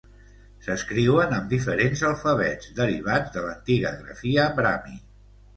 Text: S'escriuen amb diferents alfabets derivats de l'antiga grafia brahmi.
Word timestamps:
S'escriuen 0.67 1.35
amb 1.39 1.51
diferents 1.51 2.01
alfabets 2.09 2.71
derivats 2.81 3.37
de 3.37 3.45
l'antiga 3.47 3.93
grafia 4.03 4.49
brahmi. 4.59 4.99